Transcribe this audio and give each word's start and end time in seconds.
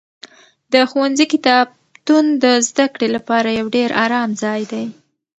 د 0.73 0.75
ښوونځي 0.89 1.25
کتابتون 1.33 2.25
د 2.43 2.45
زده 2.67 2.85
کړې 2.93 3.07
لپاره 3.15 3.49
یو 3.59 3.67
ډېر 3.75 3.89
ارام 4.03 4.29
ځای 4.43 4.61
دی. 4.71 4.85